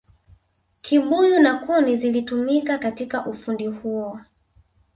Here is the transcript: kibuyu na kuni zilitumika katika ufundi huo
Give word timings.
kibuyu 0.81 1.39
na 1.39 1.55
kuni 1.59 1.97
zilitumika 1.97 2.77
katika 2.77 3.25
ufundi 3.25 3.67
huo 3.67 4.19